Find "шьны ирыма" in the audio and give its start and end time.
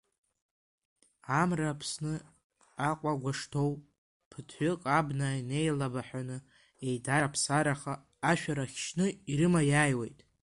8.83-9.61